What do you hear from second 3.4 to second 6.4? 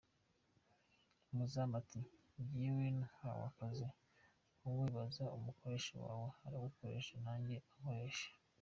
akazi, wowe baza umukoresha wawe,